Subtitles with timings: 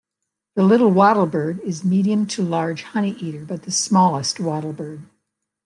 [0.55, 5.03] The little wattlebird is a medium to large honeyeater, but the smallest wattlebird.